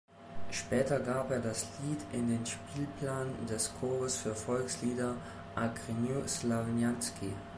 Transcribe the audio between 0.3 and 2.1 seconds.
Später gab er das Lied